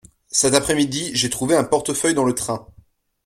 [0.31, 2.65] Cet après-midi, j'ai trouvé un portefeuille dans le train.